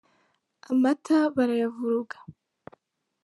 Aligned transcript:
amata 0.71 1.15
barayavuruga. 1.35 2.17